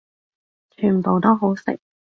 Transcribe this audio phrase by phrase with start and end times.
[0.77, 1.79] 全部都好食